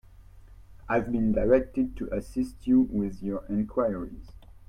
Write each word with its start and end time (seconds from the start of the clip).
I 0.89 0.95
have 0.95 1.11
been 1.11 1.31
directed 1.31 1.95
to 1.97 2.11
assist 2.11 2.65
you 2.65 2.81
with 2.81 3.21
your 3.21 3.45
enquiries. 3.47 4.31